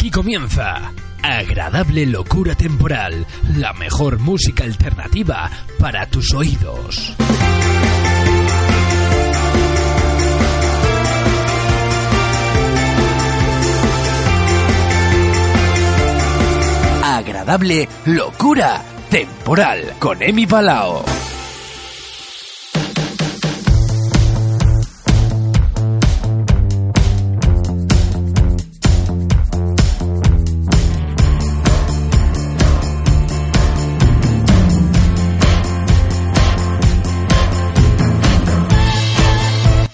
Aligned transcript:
Aquí 0.00 0.10
comienza 0.10 0.94
Agradable 1.22 2.06
Locura 2.06 2.54
Temporal, 2.54 3.26
la 3.58 3.74
mejor 3.74 4.18
música 4.18 4.64
alternativa 4.64 5.50
para 5.78 6.06
tus 6.06 6.32
oídos. 6.32 7.14
Agradable 17.04 17.86
Locura 18.06 18.82
Temporal 19.10 19.96
con 19.98 20.22
Emi 20.22 20.46
Palao. 20.46 21.04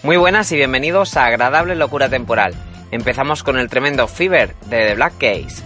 Muy 0.07 0.19
buenas 0.19 0.53
y 0.53 0.57
bienvenidos 0.57 1.17
a 1.17 1.27
Agradable 1.27 1.75
Locura 1.75 2.09
Temporal. 2.09 2.55
Empezamos 2.93 3.43
con 3.43 3.59
el 3.59 3.69
tremendo 3.69 4.07
Fever 4.07 4.55
de 4.67 4.87
The 4.87 4.95
Black 4.95 5.15
Case. 5.19 5.65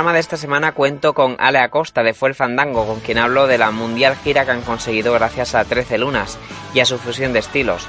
Programa 0.00 0.14
de 0.14 0.20
esta 0.20 0.38
semana 0.38 0.72
cuento 0.72 1.12
con 1.12 1.36
Ale 1.38 1.58
Acosta 1.58 2.02
de 2.02 2.14
Fue 2.14 2.30
el 2.30 2.34
Fandango, 2.34 2.86
con 2.86 3.00
quien 3.00 3.18
hablo 3.18 3.46
de 3.46 3.58
la 3.58 3.70
mundial 3.70 4.16
gira 4.16 4.46
que 4.46 4.50
han 4.50 4.62
conseguido 4.62 5.12
gracias 5.12 5.54
a 5.54 5.62
13 5.66 5.98
lunas 5.98 6.38
y 6.72 6.80
a 6.80 6.86
su 6.86 6.96
fusión 6.96 7.34
de 7.34 7.40
estilos. 7.40 7.86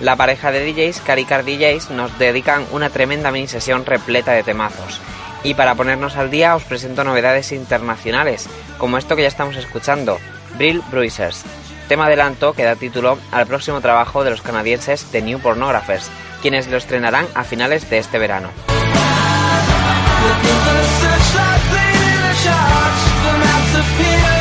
La 0.00 0.16
pareja 0.16 0.50
de 0.50 0.64
DJs, 0.64 1.02
Caricar 1.02 1.44
DJs, 1.44 1.90
nos 1.90 2.18
dedican 2.18 2.66
una 2.72 2.90
tremenda 2.90 3.30
mini 3.30 3.46
sesión 3.46 3.86
repleta 3.86 4.32
de 4.32 4.42
temazos. 4.42 5.00
Y 5.44 5.54
para 5.54 5.76
ponernos 5.76 6.16
al 6.16 6.32
día 6.32 6.56
os 6.56 6.64
presento 6.64 7.04
novedades 7.04 7.52
internacionales, 7.52 8.48
como 8.76 8.98
esto 8.98 9.14
que 9.14 9.22
ya 9.22 9.28
estamos 9.28 9.54
escuchando, 9.54 10.18
Brill 10.58 10.82
Bruisers, 10.90 11.44
tema 11.88 12.06
adelanto 12.06 12.54
que 12.54 12.64
da 12.64 12.74
título 12.74 13.18
al 13.30 13.46
próximo 13.46 13.80
trabajo 13.80 14.24
de 14.24 14.30
los 14.30 14.42
canadienses 14.42 15.04
The 15.12 15.22
New 15.22 15.38
Pornographers, 15.38 16.10
quienes 16.42 16.66
lo 16.66 16.76
estrenarán 16.76 17.28
a 17.36 17.44
finales 17.44 17.88
de 17.88 17.98
este 17.98 18.18
verano. 18.18 18.50
charge, 22.46 23.02
the 23.24 23.32
mouths 23.42 23.74
of. 23.80 24.35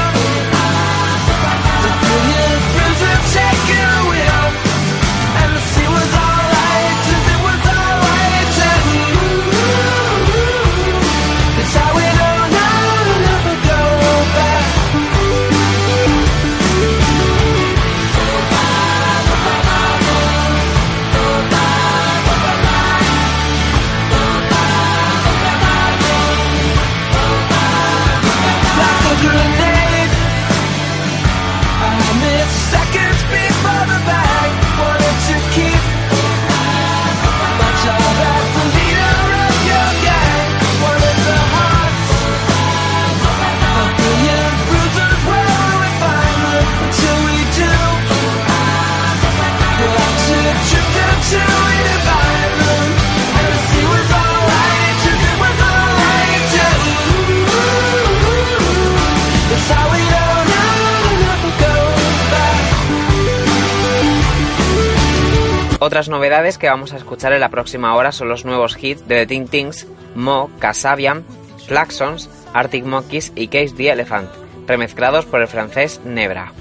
Otras 65.96 66.10
novedades 66.10 66.58
que 66.58 66.68
vamos 66.68 66.92
a 66.92 66.98
escuchar 66.98 67.32
en 67.32 67.40
la 67.40 67.48
próxima 67.48 67.96
hora 67.96 68.12
son 68.12 68.28
los 68.28 68.44
nuevos 68.44 68.76
hits 68.78 69.08
de 69.08 69.16
The 69.16 69.28
Ting 69.28 69.48
Tings, 69.48 69.88
Mo, 70.14 70.52
Casabian, 70.60 71.24
Flaxons, 71.68 72.30
Arctic 72.54 72.84
Monkeys 72.84 73.32
y 73.34 73.48
Case 73.48 73.74
the 73.78 73.92
Elephant, 73.92 74.30
remezclados 74.68 75.24
por 75.24 75.40
el 75.40 75.48
francés 75.48 76.02
Nebra. 76.04 76.52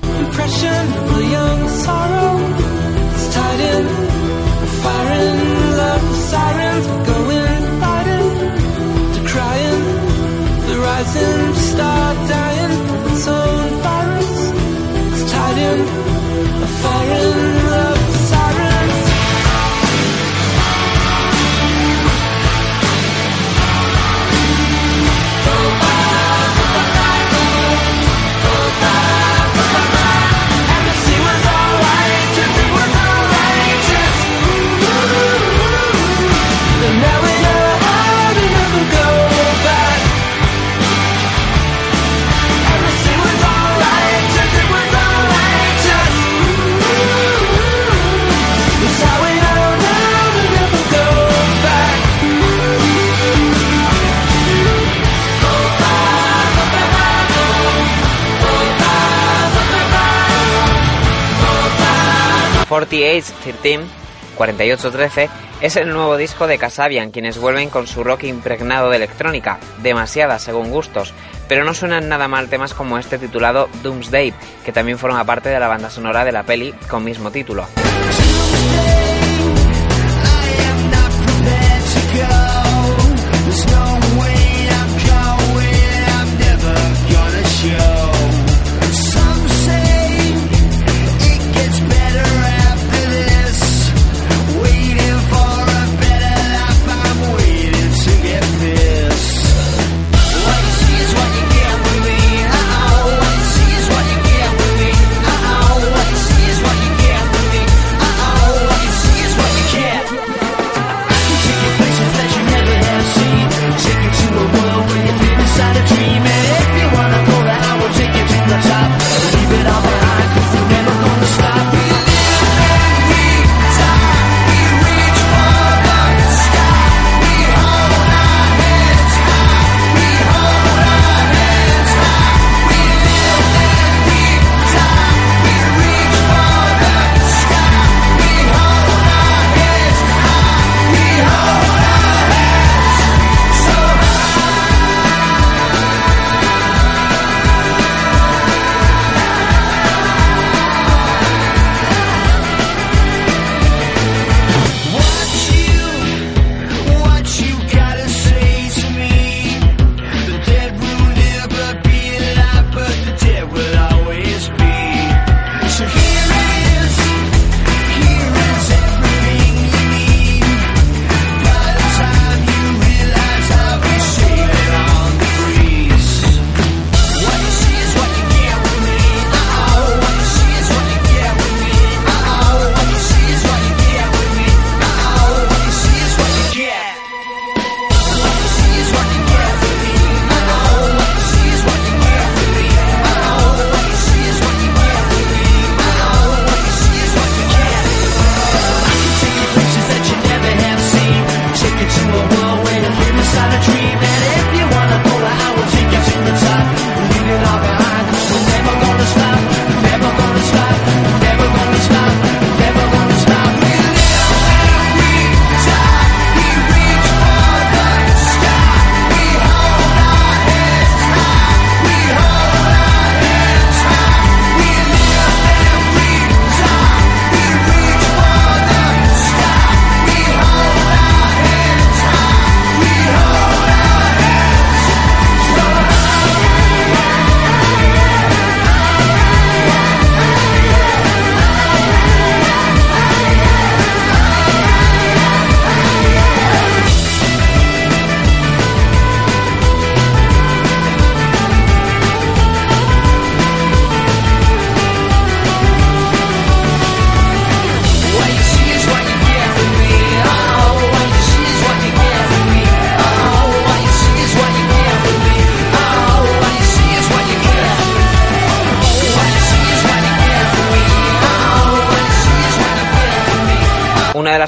4813 62.74 65.30
es 65.60 65.76
el 65.76 65.90
nuevo 65.90 66.16
disco 66.16 66.48
de 66.48 66.58
Casabian, 66.58 67.12
quienes 67.12 67.38
vuelven 67.38 67.70
con 67.70 67.86
su 67.86 68.02
rock 68.02 68.24
impregnado 68.24 68.90
de 68.90 68.96
electrónica, 68.96 69.60
demasiada 69.80 70.40
según 70.40 70.70
gustos, 70.70 71.14
pero 71.48 71.64
no 71.64 71.72
suenan 71.72 72.08
nada 72.08 72.26
mal 72.26 72.48
temas 72.48 72.74
como 72.74 72.98
este 72.98 73.18
titulado 73.18 73.68
Doomsday, 73.84 74.34
que 74.64 74.72
también 74.72 74.98
forma 74.98 75.24
parte 75.24 75.50
de 75.50 75.60
la 75.60 75.68
banda 75.68 75.88
sonora 75.88 76.24
de 76.24 76.32
la 76.32 76.42
peli 76.42 76.74
con 76.88 77.04
mismo 77.04 77.30
título. 77.30 77.64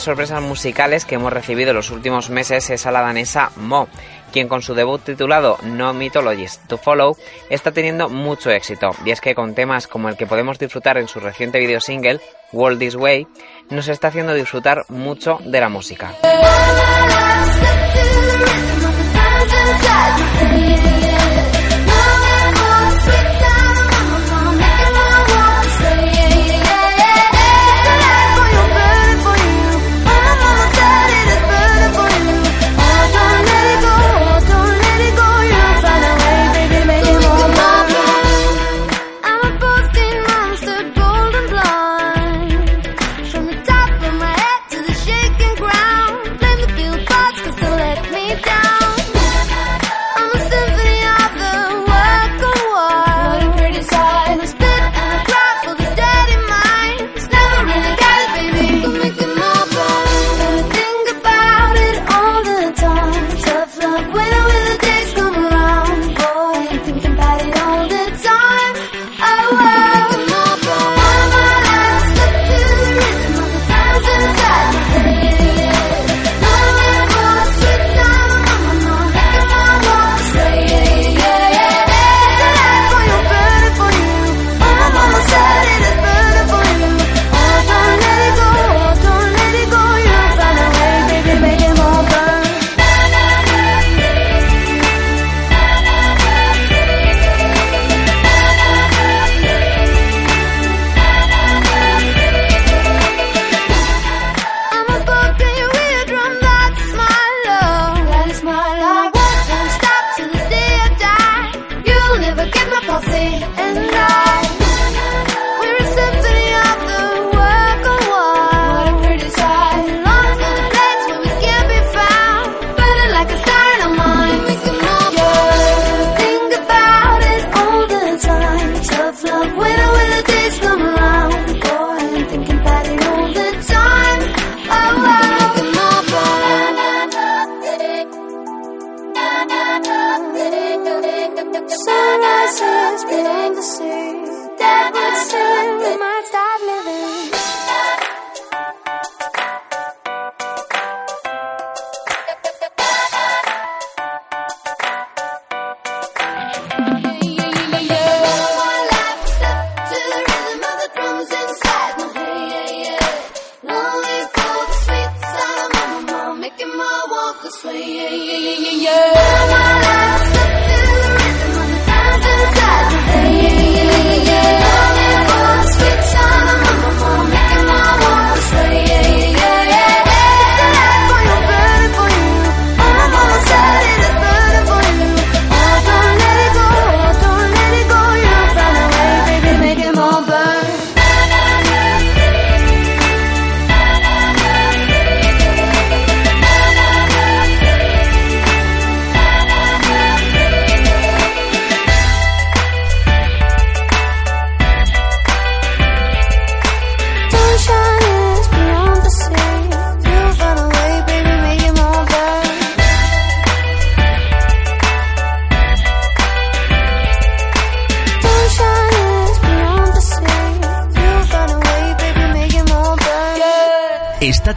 Sorpresas 0.07 0.41
musicales 0.41 1.05
que 1.05 1.17
hemos 1.17 1.33
recibido 1.33 1.73
los 1.73 1.91
últimos 1.91 2.31
meses 2.31 2.71
es 2.71 2.87
a 2.87 2.93
la 2.93 3.01
danesa 3.01 3.51
Mo, 3.57 3.89
quien 4.33 4.47
con 4.47 4.63
su 4.63 4.73
debut 4.73 5.03
titulado 5.03 5.59
No 5.65 5.93
Mythologies 5.95 6.61
to 6.69 6.79
Follow 6.79 7.17
está 7.51 7.73
teniendo 7.73 8.09
mucho 8.09 8.53
éxito, 8.53 8.93
y 9.05 9.11
es 9.11 9.21
que 9.21 9.35
con 9.35 9.57
temas 9.57 9.89
como 9.89 10.09
el 10.09 10.17
que 10.17 10.29
podemos 10.29 10.61
disfrutar 10.61 10.97
en 10.97 11.09
su 11.09 11.19
reciente 11.19 11.59
video 11.59 11.81
single, 11.81 12.21
World 12.53 12.79
This 12.79 12.95
Way, 12.95 13.27
nos 13.71 13.89
está 13.89 14.07
haciendo 14.09 14.33
disfrutar 14.33 14.85
mucho 14.91 15.41
de 15.45 15.61
la 15.61 15.69
música. 15.69 16.15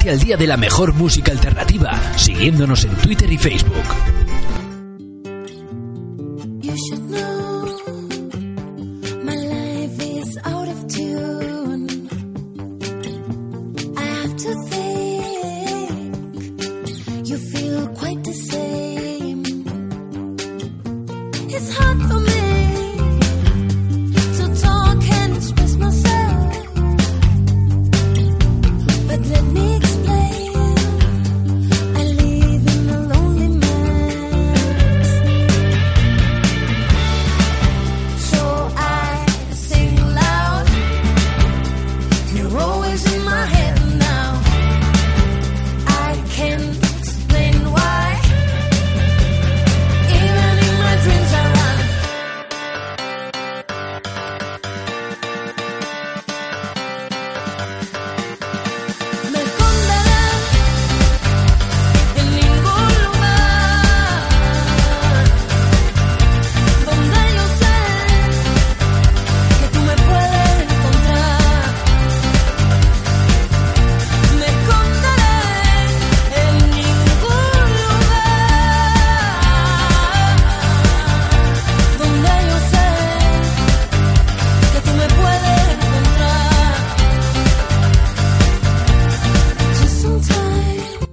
Al 0.09 0.19
día 0.19 0.37
de 0.37 0.47
la 0.47 0.57
mejor 0.57 0.93
música 0.93 1.31
alternativa, 1.31 2.01
siguiéndonos 2.17 2.83
en 2.83 2.95
Twitter 2.95 3.31
y 3.31 3.37
Facebook. 3.37 4.08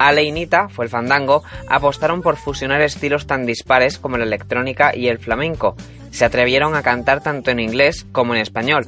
Ale 0.07 0.23
y 0.23 0.31
Nita, 0.31 0.69
fue 0.69 0.85
el 0.85 0.91
fandango, 0.91 1.43
apostaron 1.69 2.23
por 2.23 2.37
fusionar 2.37 2.81
estilos 2.81 3.27
tan 3.27 3.45
dispares 3.45 3.99
como 3.99 4.17
la 4.17 4.25
electrónica 4.25 4.95
y 4.95 5.09
el 5.09 5.19
flamenco. 5.19 5.75
Se 6.13 6.25
atrevieron 6.25 6.77
a 6.77 6.83
cantar 6.83 7.23
tanto 7.23 7.51
en 7.51 7.59
inglés 7.59 8.07
como 8.13 8.35
en 8.35 8.41
español, 8.41 8.87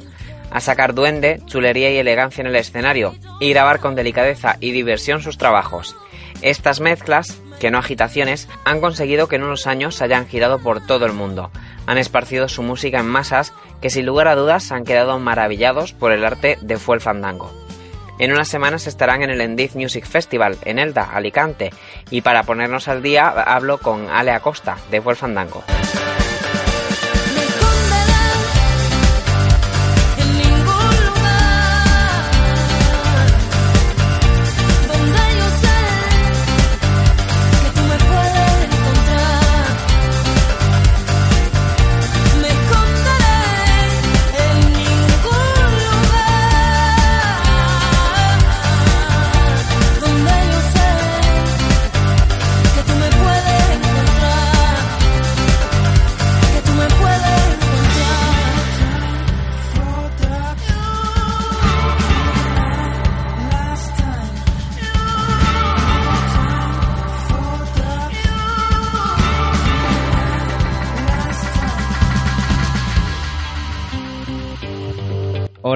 a 0.51 0.61
sacar 0.61 0.95
duende, 0.95 1.41
chulería 1.47 1.91
y 1.91 1.97
elegancia 1.97 2.41
en 2.41 2.47
el 2.47 2.57
escenario, 2.57 3.15
y 3.41 3.51
grabar 3.51 3.81
con 3.81 3.95
delicadeza 3.95 4.57
y 4.61 4.71
diversión 4.71 5.21
sus 5.21 5.39
trabajos. 5.39 5.97
Estas 6.41 6.81
mezclas, 6.81 7.43
que 7.59 7.73
no 7.73 7.79
agitaciones, 7.79 8.49
han 8.65 8.81
conseguido 8.81 9.27
que 9.27 9.37
en 9.37 9.43
unos 9.43 9.67
años 9.67 9.97
se 9.97 10.05
hayan 10.05 10.29
girado 10.29 10.61
por 10.61 10.87
todo 10.87 11.05
el 11.05 11.13
mundo. 11.13 11.51
Han 11.87 11.99
esparcido 11.99 12.49
su 12.49 12.63
música 12.63 13.01
en 13.01 13.09
masas 13.09 13.53
que 13.81 13.91
sin 13.91 14.07
lugar 14.07 14.29
a 14.29 14.37
dudas 14.37 14.71
han 14.71 14.85
quedado 14.85 15.19
maravillados 15.19 15.93
por 15.93 16.12
el 16.12 16.25
arte 16.25 16.59
de 16.61 16.79
Fue 16.79 16.95
el 16.95 17.01
Fandango. 17.01 17.67
En 18.18 18.33
unas 18.33 18.48
semanas 18.48 18.87
estarán 18.87 19.22
en 19.22 19.31
el 19.31 19.40
Endiz 19.40 19.74
Music 19.74 20.04
Festival 20.04 20.59
en 20.64 20.78
Elda, 20.78 21.11
Alicante, 21.12 21.70
y 22.11 22.20
para 22.20 22.42
ponernos 22.42 22.88
al 22.88 23.02
día 23.02 23.28
hablo 23.28 23.78
con 23.78 24.11
Ale 24.11 24.33
Acosta 24.33 24.76
de 24.90 25.00
el 25.00 25.16
Fandango. 25.16 25.62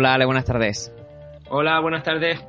Hola 0.02 0.14
Ale, 0.14 0.24
buenas 0.24 0.44
tardes. 0.44 0.90
Hola, 1.48 1.78
buenas 1.78 2.02
tardes. 2.02 2.40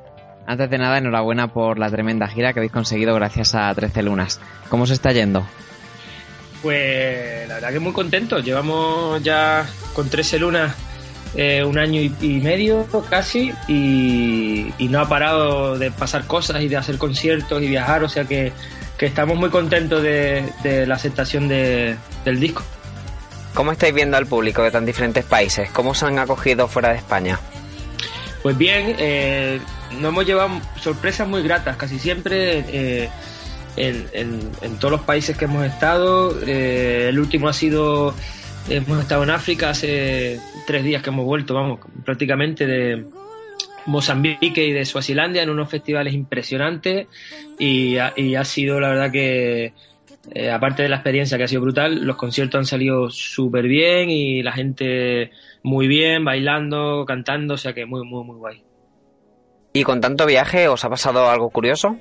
Antes 0.44 0.68
de 0.68 0.76
nada, 0.76 0.98
enhorabuena 0.98 1.52
por 1.52 1.78
la 1.78 1.88
tremenda 1.88 2.26
gira 2.26 2.52
que 2.52 2.58
habéis 2.58 2.72
conseguido 2.72 3.14
gracias 3.14 3.54
a 3.54 3.72
13 3.72 4.02
lunas. 4.02 4.40
¿Cómo 4.68 4.86
se 4.86 4.94
está 4.94 5.12
yendo? 5.12 5.46
Pues 6.64 7.46
la 7.46 7.54
verdad 7.54 7.70
que 7.70 7.78
muy 7.78 7.92
contento. 7.92 8.40
Llevamos 8.40 9.22
ya 9.22 9.68
con 9.94 10.10
13 10.10 10.40
lunas 10.40 10.74
eh, 11.36 11.62
un 11.62 11.78
año 11.78 12.00
y, 12.00 12.40
medio 12.40 12.88
casi 13.08 13.52
y, 13.68 14.88
no 14.88 14.98
ha 14.98 15.08
parado 15.08 15.78
de 15.78 15.92
pasar 15.92 16.26
cosas 16.26 16.60
y 16.60 16.66
de 16.66 16.76
hacer 16.76 16.98
conciertos 16.98 17.62
y 17.62 17.68
viajar. 17.68 18.02
O 18.02 18.08
sea 18.08 18.24
que, 18.24 18.52
estamos 18.98 19.38
muy 19.38 19.50
contentos 19.50 20.02
de, 20.02 20.84
la 20.88 20.96
aceptación 20.96 21.46
del 21.46 22.40
disco. 22.40 22.64
¿Cómo 23.54 23.70
estáis 23.70 23.94
viendo 23.94 24.16
al 24.16 24.26
público 24.26 24.62
de 24.62 24.72
tan 24.72 24.84
diferentes 24.84 25.24
países? 25.24 25.70
¿Cómo 25.70 25.94
se 25.94 26.06
han 26.06 26.18
acogido 26.18 26.66
fuera 26.66 26.90
de 26.90 26.96
España? 26.96 27.38
Pues 28.42 28.58
bien, 28.58 28.96
eh, 28.98 29.60
nos 29.92 30.12
hemos 30.12 30.26
llevado 30.26 30.60
sorpresas 30.80 31.28
muy 31.28 31.42
gratas, 31.42 31.76
casi 31.76 32.00
siempre 32.00 32.64
eh, 32.68 33.08
en, 33.76 34.76
todos 34.80 34.90
los 34.90 35.00
países 35.02 35.36
que 35.36 35.44
hemos 35.44 35.64
estado. 35.64 36.36
Eh, 36.44 37.06
el 37.10 37.18
último 37.20 37.48
ha 37.48 37.52
sido, 37.52 38.12
hemos 38.68 39.00
estado 39.00 39.22
en 39.22 39.30
África 39.30 39.70
hace 39.70 40.40
tres 40.66 40.82
días 40.82 41.00
que 41.00 41.10
hemos 41.10 41.24
vuelto, 41.24 41.54
vamos, 41.54 41.78
prácticamente 42.04 42.66
de 42.66 43.06
Mozambique 43.86 44.66
y 44.66 44.72
de 44.72 44.84
Suazilandia 44.84 45.44
en 45.44 45.50
unos 45.50 45.70
festivales 45.70 46.12
impresionantes 46.12 47.06
y 47.58 47.98
ha 47.98 48.44
sido 48.44 48.80
la 48.80 48.88
verdad 48.88 49.12
que 49.12 49.72
eh, 50.32 50.50
aparte 50.50 50.82
de 50.82 50.88
la 50.88 50.96
experiencia 50.96 51.36
que 51.36 51.44
ha 51.44 51.48
sido 51.48 51.62
brutal, 51.62 52.04
los 52.04 52.16
conciertos 52.16 52.58
han 52.58 52.66
salido 52.66 53.10
súper 53.10 53.66
bien 53.66 54.10
y 54.10 54.42
la 54.42 54.52
gente 54.52 55.30
muy 55.62 55.86
bien, 55.86 56.24
bailando, 56.24 57.04
cantando, 57.06 57.54
o 57.54 57.58
sea 57.58 57.72
que 57.72 57.86
muy, 57.86 58.04
muy, 58.06 58.24
muy 58.24 58.36
guay. 58.36 58.62
¿Y 59.72 59.82
con 59.82 60.00
tanto 60.00 60.24
viaje 60.26 60.68
os 60.68 60.84
ha 60.84 60.90
pasado 60.90 61.28
algo 61.28 61.50
curioso? 61.50 61.98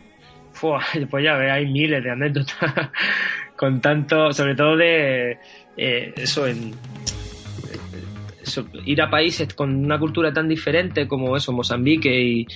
pues 1.09 1.23
ya 1.23 1.35
ve, 1.35 1.51
hay 1.51 1.65
miles 1.65 2.03
de 2.03 2.11
anécdotas 2.11 2.55
con 3.55 3.81
tanto, 3.81 4.31
sobre 4.31 4.55
todo 4.55 4.77
de 4.77 5.37
eh, 5.77 6.13
eso 6.15 6.47
en 6.47 6.73
ir 8.85 9.01
a 9.01 9.09
países 9.09 9.53
con 9.53 9.73
una 9.85 9.97
cultura 9.97 10.33
tan 10.33 10.47
diferente 10.47 11.07
como 11.07 11.35
eso, 11.35 11.51
Mozambique 11.51 12.21
y, 12.21 12.47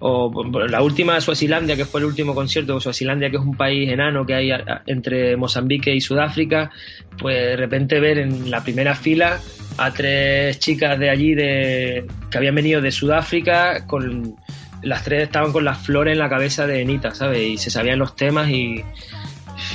o 0.00 0.44
la 0.68 0.82
última 0.82 1.20
Suazilandia, 1.20 1.76
que 1.76 1.84
fue 1.84 2.00
el 2.00 2.06
último 2.06 2.34
concierto, 2.34 2.80
Suazilandia, 2.80 3.30
que 3.30 3.36
es 3.36 3.42
un 3.42 3.56
país 3.56 3.90
enano 3.90 4.26
que 4.26 4.34
hay 4.34 4.50
entre 4.86 5.36
Mozambique 5.36 5.94
y 5.94 6.00
Sudáfrica, 6.00 6.70
pues 7.18 7.36
de 7.36 7.56
repente 7.56 8.00
ver 8.00 8.18
en 8.18 8.50
la 8.50 8.62
primera 8.62 8.94
fila 8.94 9.40
a 9.78 9.90
tres 9.92 10.58
chicas 10.58 10.98
de 10.98 11.10
allí 11.10 11.34
de, 11.34 12.06
que 12.30 12.38
habían 12.38 12.54
venido 12.54 12.80
de 12.80 12.90
Sudáfrica, 12.90 13.86
con 13.86 14.36
las 14.82 15.04
tres 15.04 15.22
estaban 15.22 15.52
con 15.52 15.64
las 15.64 15.78
flores 15.78 16.12
en 16.12 16.18
la 16.18 16.28
cabeza 16.28 16.66
de 16.66 16.82
Anita, 16.82 17.14
¿sabes? 17.14 17.40
Y 17.40 17.56
se 17.56 17.70
sabían 17.70 17.98
los 17.98 18.14
temas 18.16 18.50
y, 18.50 18.84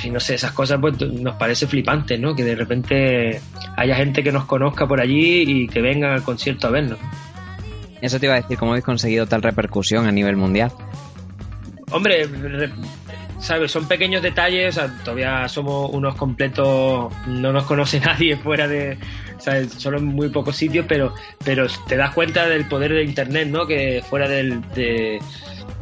y 0.04 0.10
no 0.10 0.20
sé, 0.20 0.34
esas 0.34 0.52
cosas 0.52 0.78
pues 0.80 1.00
nos 1.00 1.34
parece 1.36 1.66
flipante, 1.66 2.18
¿no? 2.18 2.34
Que 2.34 2.44
de 2.44 2.54
repente 2.54 3.40
haya 3.76 3.96
gente 3.96 4.22
que 4.22 4.32
nos 4.32 4.44
conozca 4.44 4.86
por 4.86 5.00
allí 5.00 5.42
y 5.46 5.68
que 5.68 5.80
vengan 5.80 6.12
al 6.12 6.22
concierto 6.22 6.68
a 6.68 6.70
vernos. 6.70 6.98
Eso 8.00 8.18
te 8.18 8.26
iba 8.26 8.34
a 8.34 8.40
decir, 8.40 8.56
¿cómo 8.56 8.72
habéis 8.72 8.84
conseguido 8.84 9.26
tal 9.26 9.42
repercusión 9.42 10.06
a 10.06 10.12
nivel 10.12 10.36
mundial? 10.36 10.72
Hombre, 11.90 12.26
¿sabes? 13.40 13.72
Son 13.72 13.86
pequeños 13.88 14.22
detalles, 14.22 14.78
todavía 15.04 15.48
somos 15.48 15.90
unos 15.92 16.14
completos, 16.14 17.12
no 17.26 17.52
nos 17.52 17.64
conoce 17.64 18.00
nadie 18.04 18.36
fuera 18.36 18.68
de, 18.68 18.98
¿sabes? 19.38 19.72
Solo 19.72 19.98
en 19.98 20.04
muy 20.04 20.28
pocos 20.28 20.56
sitios, 20.56 20.86
pero, 20.88 21.14
pero 21.44 21.66
te 21.88 21.96
das 21.96 22.14
cuenta 22.14 22.46
del 22.46 22.66
poder 22.66 22.92
de 22.92 23.04
Internet, 23.04 23.48
¿no? 23.48 23.66
Que 23.66 24.02
fuera 24.08 24.28
del, 24.28 24.60
de, 24.74 25.18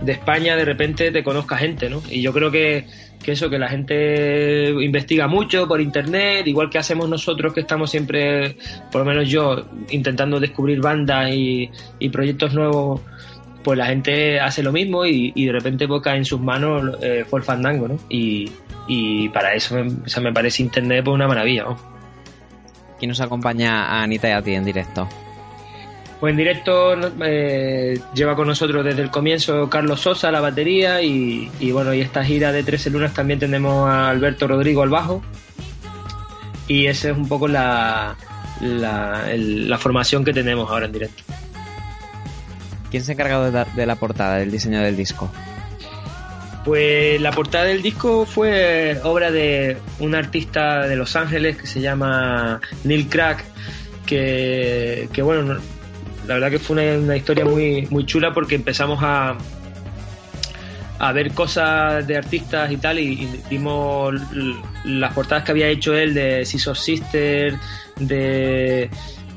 de 0.02 0.12
España 0.12 0.56
de 0.56 0.64
repente 0.64 1.10
te 1.10 1.22
conozca 1.22 1.56
gente, 1.56 1.90
¿no? 1.90 2.02
Y 2.08 2.22
yo 2.22 2.32
creo 2.32 2.50
que 2.50 2.86
que 3.22 3.32
eso, 3.32 3.50
que 3.50 3.58
la 3.58 3.68
gente 3.68 4.70
investiga 4.70 5.26
mucho 5.26 5.66
por 5.66 5.80
internet, 5.80 6.46
igual 6.46 6.70
que 6.70 6.78
hacemos 6.78 7.08
nosotros 7.08 7.52
que 7.52 7.60
estamos 7.60 7.90
siempre, 7.90 8.56
por 8.90 9.00
lo 9.00 9.04
menos 9.04 9.28
yo, 9.28 9.66
intentando 9.90 10.40
descubrir 10.40 10.80
bandas 10.80 11.30
y, 11.32 11.70
proyectos 12.10 12.54
nuevos, 12.54 13.00
pues 13.62 13.76
la 13.76 13.86
gente 13.86 14.40
hace 14.40 14.62
lo 14.62 14.72
mismo 14.72 15.04
y, 15.04 15.32
de 15.44 15.52
repente 15.52 15.86
boca 15.86 16.16
en 16.16 16.24
sus 16.24 16.40
manos 16.40 16.96
eh, 17.02 17.24
fue 17.28 17.40
el 17.40 17.44
fandango, 17.44 17.88
¿no? 17.88 17.96
Y, 18.08 18.50
para 19.34 19.52
eso 19.52 19.74
me, 19.74 19.84
me 19.84 20.32
parece 20.32 20.62
internet 20.62 21.04
pues 21.04 21.14
una 21.14 21.28
maravilla, 21.28 21.64
¿no? 21.64 21.76
¿Quién 22.98 23.10
nos 23.10 23.20
acompaña 23.20 23.84
a 23.84 24.02
Anita 24.02 24.28
y 24.28 24.32
a 24.32 24.42
ti 24.42 24.54
en 24.54 24.64
directo? 24.64 25.06
Pues 26.20 26.32
en 26.32 26.36
directo 26.36 26.96
eh, 27.24 28.00
lleva 28.12 28.34
con 28.34 28.48
nosotros 28.48 28.84
desde 28.84 29.02
el 29.02 29.10
comienzo 29.10 29.70
Carlos 29.70 30.00
Sosa 30.00 30.32
la 30.32 30.40
batería 30.40 31.00
y, 31.00 31.48
bueno, 31.70 31.94
y 31.94 32.00
esta 32.00 32.24
gira 32.24 32.50
de 32.50 32.64
13 32.64 32.90
lunas 32.90 33.14
también 33.14 33.38
tenemos 33.38 33.88
a 33.88 34.08
Alberto 34.08 34.48
Rodrigo 34.48 34.82
al 34.82 34.88
bajo 34.88 35.22
y 36.66 36.86
esa 36.86 37.10
es 37.10 37.16
un 37.16 37.28
poco 37.28 37.46
la, 37.46 38.16
la, 38.60 39.78
formación 39.78 40.24
que 40.24 40.32
tenemos 40.32 40.68
ahora 40.70 40.86
en 40.86 40.92
directo. 40.92 41.22
¿Quién 42.90 43.04
se 43.04 43.12
ha 43.12 43.14
encargado 43.14 43.50
de, 43.50 43.64
de 43.76 43.86
la 43.86 43.94
portada, 43.96 44.36
del 44.38 44.50
diseño 44.50 44.80
del 44.80 44.96
disco? 44.96 45.30
Pues 46.64 47.20
la 47.20 47.30
portada 47.30 47.64
del 47.64 47.80
disco 47.80 48.26
fue 48.26 48.98
obra 49.04 49.30
de 49.30 49.78
un 50.00 50.14
artista 50.14 50.86
de 50.86 50.96
Los 50.96 51.14
Ángeles 51.14 51.56
que 51.56 51.66
se 51.66 51.80
llama 51.80 52.60
Neil 52.84 53.08
Crack, 53.08 53.44
que, 54.04 55.08
que 55.12 55.22
bueno, 55.22 55.58
la 56.28 56.34
verdad 56.34 56.50
que 56.50 56.58
fue 56.58 56.98
una, 56.98 57.16
historia 57.16 57.46
muy, 57.46 57.88
muy 57.90 58.04
chula 58.04 58.34
porque 58.34 58.54
empezamos 58.54 58.98
a, 59.02 59.34
a 60.98 61.12
ver 61.12 61.32
cosas 61.32 62.06
de 62.06 62.18
artistas 62.18 62.70
y 62.70 62.76
tal 62.76 62.98
y, 62.98 63.26
vimos 63.48 64.14
las 64.84 65.14
portadas 65.14 65.44
que 65.44 65.52
había 65.52 65.68
hecho 65.68 65.96
él 65.96 66.12
de 66.12 66.44
Scissor 66.44 66.76
Sister, 66.76 67.56
de 67.96 68.90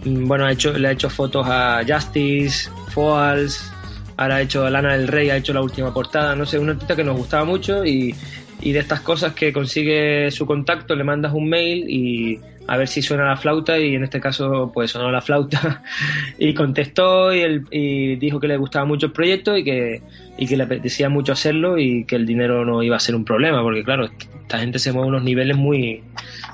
bueno, 0.04 0.46
ha 0.46 0.52
hecho, 0.52 0.78
le 0.78 0.90
ha 0.90 0.92
hecho 0.92 1.10
fotos 1.10 1.48
a 1.48 1.82
Justice, 1.88 2.70
Foals, 2.90 3.72
ahora 4.18 4.36
ha 4.36 4.42
hecho 4.42 4.70
Lana 4.70 4.98
del 4.98 5.08
Rey, 5.08 5.30
ha 5.30 5.38
hecho 5.38 5.54
la 5.54 5.62
última 5.62 5.94
portada, 5.94 6.36
no 6.36 6.46
sé, 6.46 6.60
un 6.60 6.72
artista 6.72 6.98
que 6.98 7.06
nos 7.06 7.16
gustaba 7.16 7.46
mucho 7.46 7.86
y 7.86 8.14
de 8.60 8.80
estas 8.80 9.00
cosas 9.00 9.34
que 9.34 9.54
consigue 9.54 10.30
su 10.30 10.46
contacto, 10.46 10.94
le 10.94 11.06
mandas 11.06 11.32
un 11.34 11.48
mail 11.48 11.86
y 11.90 12.42
a 12.68 12.78
ver 12.78 12.88
si 12.88 13.02
suena 13.02 13.26
la 13.26 13.38
flauta 13.38 13.78
y 13.80 13.96
en 13.96 14.04
este 14.04 14.20
caso 14.20 14.72
pues 14.74 14.92
sonó 14.92 15.12
la 15.12 15.22
flauta 15.22 15.84
y 16.38 16.54
contestó 16.54 17.34
y, 17.34 17.42
él, 17.42 17.66
y 17.72 18.16
dijo 18.16 18.40
que 18.40 18.48
le 18.48 18.58
gustaba 18.58 18.86
mucho 18.86 19.08
el 19.08 19.12
proyecto 19.12 19.58
y 19.58 19.64
que, 19.64 20.02
y 20.38 20.48
que 20.48 20.58
le 20.58 20.64
apetecía 20.64 21.10
mucho 21.10 21.34
hacerlo 21.34 21.78
y 21.78 22.06
que 22.06 22.16
el 22.16 22.26
dinero 22.26 22.66
no 22.66 22.84
iba 22.84 22.96
a 22.96 23.00
ser 23.00 23.16
un 23.16 23.26
problema 23.26 23.62
porque 23.62 23.84
claro, 23.84 24.06
esta 24.06 24.60
gente 24.60 24.80
se 24.80 24.92
mueve 24.92 25.08
a 25.08 25.10
unos 25.10 25.24
niveles 25.24 25.58
muy, 25.58 26.04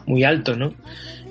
muy 0.06 0.24
altos, 0.24 0.58
¿no? 0.58 0.74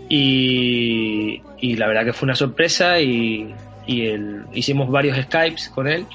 Y, 0.08 1.42
y 1.60 1.76
la 1.76 1.88
verdad 1.88 2.04
que 2.04 2.12
fue 2.12 2.26
una 2.26 2.36
sorpresa 2.36 3.00
y, 3.00 3.52
y 3.86 4.12
hicimos 4.52 4.88
varios 4.88 5.18
Skypes 5.18 5.68
con 5.70 5.88
él 5.88 6.06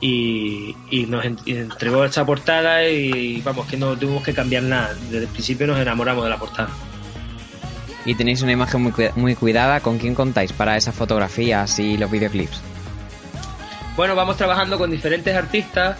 y, 0.00 0.74
y 0.90 1.06
nos 1.06 1.24
entregó 1.24 2.04
esta 2.04 2.26
portada 2.26 2.88
y 2.88 3.40
vamos 3.42 3.66
que 3.66 3.76
no 3.76 3.96
tuvimos 3.96 4.22
que 4.22 4.34
cambiar 4.34 4.64
nada. 4.64 4.94
Desde 4.94 5.24
el 5.24 5.28
principio 5.28 5.66
nos 5.66 5.78
enamoramos 5.78 6.24
de 6.24 6.30
la 6.30 6.38
portada. 6.38 6.70
Y 8.04 8.14
tenéis 8.14 8.42
una 8.42 8.52
imagen 8.52 8.82
muy, 8.82 8.92
muy 9.16 9.34
cuidada. 9.34 9.80
¿Con 9.80 9.98
quién 9.98 10.14
contáis 10.14 10.52
para 10.52 10.76
esas 10.76 10.94
fotografías 10.94 11.78
y 11.78 11.96
los 11.96 12.10
videoclips? 12.10 12.60
Bueno, 13.96 14.14
vamos 14.16 14.36
trabajando 14.36 14.76
con 14.76 14.90
diferentes 14.90 15.34
artistas, 15.36 15.96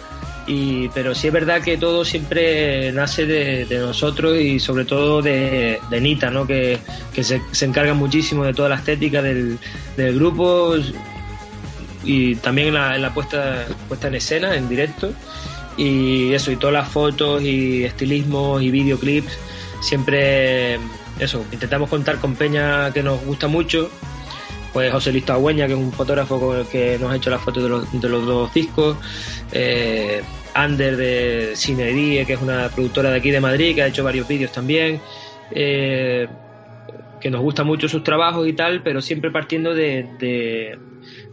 y, 0.47 0.89
pero 0.89 1.15
sí 1.15 1.27
es 1.27 1.33
verdad 1.33 1.61
que 1.61 1.77
todo 1.77 2.03
siempre 2.03 2.91
nace 2.91 3.25
de, 3.25 3.79
nosotros 3.79 4.37
y 4.37 4.59
sobre 4.59 4.85
todo 4.85 5.21
de, 5.21 5.79
Nita, 6.01 6.29
¿no? 6.29 6.45
que, 6.45 6.77
que 7.13 7.23
se, 7.23 7.41
se, 7.51 7.65
encarga 7.65 7.93
muchísimo 7.93 8.43
de 8.43 8.53
toda 8.53 8.69
la 8.69 8.75
estética 8.75 9.21
del, 9.21 9.57
del 9.95 10.15
grupo 10.15 10.75
y 12.03 12.35
también 12.35 12.69
en 12.69 12.73
la, 12.75 12.95
en 12.95 13.01
la 13.01 13.13
puesta, 13.13 13.65
puesta 13.87 14.07
en 14.07 14.15
escena, 14.15 14.55
en 14.55 14.69
directo. 14.69 15.11
Y 15.77 16.33
eso, 16.33 16.51
y 16.51 16.55
todas 16.55 16.73
las 16.73 16.89
fotos 16.89 17.41
y 17.41 17.83
estilismos 17.83 18.61
y 18.61 18.71
videoclips, 18.71 19.37
siempre 19.81 20.79
eso, 21.19 21.45
intentamos 21.51 21.89
contar 21.89 22.17
con 22.17 22.35
Peña 22.35 22.91
que 22.91 23.03
nos 23.03 23.23
gusta 23.23 23.47
mucho. 23.47 23.89
Pues 24.73 24.91
José 24.91 25.13
Listo 25.13 25.31
Agüeña, 25.31 25.67
que 25.67 25.73
es 25.73 25.79
un 25.79 25.91
fotógrafo 25.91 26.37
con 26.39 26.57
el 26.57 26.67
que 26.67 26.97
nos 26.99 27.11
ha 27.11 27.15
hecho 27.15 27.29
las 27.29 27.41
fotos 27.41 27.63
de 27.63 27.69
los, 27.69 28.01
de 28.01 28.09
los 28.09 28.25
dos 28.25 28.53
discos. 28.53 28.97
Eh, 29.51 30.21
Ander 30.53 30.97
de 30.97 31.51
Cine 31.55 32.25
que 32.25 32.33
es 32.33 32.41
una 32.41 32.69
productora 32.69 33.09
de 33.09 33.17
aquí 33.17 33.31
de 33.31 33.39
Madrid, 33.39 33.75
que 33.75 33.83
ha 33.83 33.87
hecho 33.87 34.03
varios 34.03 34.27
vídeos 34.27 34.51
también. 34.51 34.99
Eh, 35.51 36.27
que 37.21 37.29
nos 37.29 37.41
gusta 37.41 37.63
mucho 37.63 37.87
sus 37.87 38.03
trabajos 38.03 38.47
y 38.47 38.53
tal, 38.53 38.83
pero 38.83 39.01
siempre 39.01 39.31
partiendo 39.31 39.73
de, 39.73 40.07
de, 40.19 40.77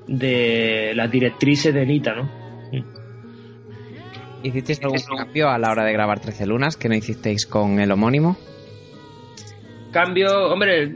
de 0.06 0.92
las 0.94 1.10
directrices 1.10 1.74
de 1.74 1.84
Nita, 1.84 2.14
¿no? 2.14 2.42
¿Hicisteis 4.42 4.82
algún 4.82 4.98
cambio 5.16 5.50
a 5.50 5.58
la 5.58 5.70
hora 5.70 5.84
de 5.84 5.92
grabar 5.92 6.18
13 6.20 6.46
lunas 6.46 6.76
que 6.76 6.88
no 6.88 6.96
hicisteis 6.96 7.46
con 7.46 7.78
el 7.78 7.92
homónimo? 7.92 8.36
Cambio, 9.92 10.48
hombre, 10.48 10.90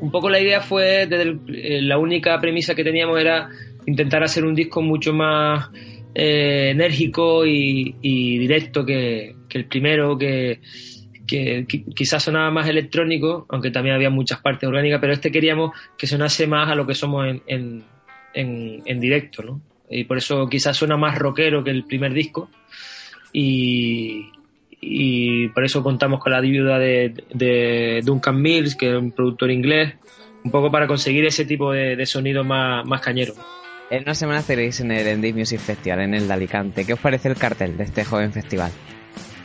un 0.00 0.10
poco 0.10 0.28
la 0.28 0.40
idea 0.40 0.60
fue, 0.60 1.06
desde 1.06 1.22
el, 1.22 1.88
la 1.88 1.98
única 1.98 2.40
premisa 2.40 2.74
que 2.74 2.82
teníamos 2.82 3.20
era 3.20 3.48
intentar 3.86 4.22
hacer 4.22 4.44
un 4.44 4.54
disco 4.54 4.82
mucho 4.82 5.12
más 5.12 5.70
eh, 6.14 6.70
enérgico 6.70 7.46
y, 7.46 7.94
directo 8.38 8.84
que, 8.84 9.36
que, 9.48 9.58
el 9.58 9.66
primero, 9.66 10.18
que, 10.18 10.60
que, 11.26 11.66
quizás 11.94 12.22
sonaba 12.22 12.50
más 12.50 12.68
electrónico, 12.68 13.46
aunque 13.48 13.70
también 13.70 13.94
había 13.94 14.10
muchas 14.10 14.40
partes 14.40 14.68
orgánicas, 14.68 15.00
pero 15.00 15.12
este 15.12 15.30
queríamos 15.30 15.72
que 15.96 16.06
sonase 16.06 16.46
más 16.46 16.70
a 16.70 16.74
lo 16.74 16.86
que 16.86 16.94
somos 16.94 17.26
en, 17.26 17.42
en, 17.46 17.84
en, 18.34 18.82
en 18.84 19.00
directo, 19.00 19.42
¿no? 19.42 19.60
Y 19.88 20.04
por 20.04 20.18
eso 20.18 20.46
quizás 20.48 20.76
suena 20.76 20.96
más 20.96 21.18
rockero 21.18 21.64
que 21.64 21.70
el 21.70 21.84
primer 21.84 22.14
disco. 22.14 22.48
Y, 23.32 24.30
y 24.80 25.48
por 25.48 25.64
eso 25.64 25.82
contamos 25.82 26.20
con 26.20 26.32
la 26.32 26.38
ayuda 26.38 26.78
de, 26.78 27.12
de, 27.32 28.00
Duncan 28.04 28.40
Mills, 28.40 28.74
que 28.74 28.90
es 28.90 28.96
un 28.96 29.12
productor 29.12 29.50
inglés, 29.50 29.94
un 30.42 30.50
poco 30.50 30.70
para 30.70 30.86
conseguir 30.86 31.24
ese 31.26 31.44
tipo 31.44 31.72
de, 31.72 31.96
de 31.96 32.06
sonido 32.06 32.44
más, 32.44 32.86
más 32.86 33.00
cañero. 33.00 33.34
En 33.90 34.04
una 34.04 34.14
semana 34.14 34.40
estaréis 34.40 34.80
en 34.80 34.92
el 34.92 35.06
Indie 35.08 35.32
Music 35.32 35.58
Festival, 35.60 36.00
en 36.00 36.14
el 36.14 36.28
de 36.28 36.32
Alicante. 36.32 36.86
¿Qué 36.86 36.92
os 36.92 37.00
parece 37.00 37.28
el 37.28 37.36
cartel 37.36 37.76
de 37.76 37.84
este 37.84 38.04
joven 38.04 38.32
festival? 38.32 38.70